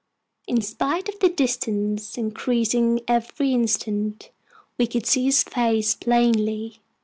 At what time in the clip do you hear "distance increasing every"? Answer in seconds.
1.29-3.51